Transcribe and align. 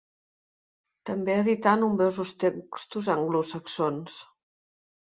També 1.09 1.35
edità 1.43 1.75
nombrosos 1.83 2.33
textos 2.45 3.13
anglosaxons. 3.19 4.19